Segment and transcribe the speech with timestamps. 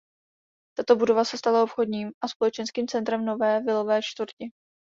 [0.77, 4.51] Tato budova se stala obchodním a společenským centrem nové vilové čtvrti.